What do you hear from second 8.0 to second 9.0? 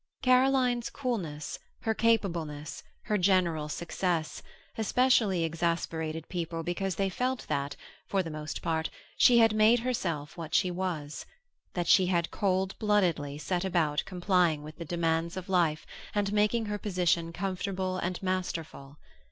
for the most part,